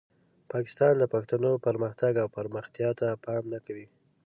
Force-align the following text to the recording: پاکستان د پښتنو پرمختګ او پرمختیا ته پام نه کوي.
پاکستان 0.51 0.93
د 0.99 1.03
پښتنو 1.13 1.51
پرمختګ 1.65 2.13
او 2.23 2.27
پرمختیا 2.37 2.89
ته 2.99 3.07
پام 3.25 3.43
نه 3.53 3.59
کوي. 3.65 3.87